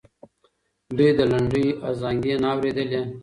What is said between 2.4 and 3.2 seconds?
نه اورېدلې.